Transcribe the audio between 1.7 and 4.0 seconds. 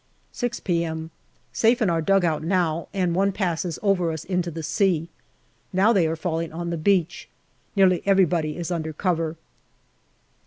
in our dugout now, and one passes